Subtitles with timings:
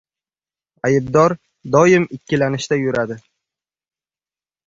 [0.87, 1.33] •Aybdor
[1.75, 3.17] doim ikkilanishda yuradi.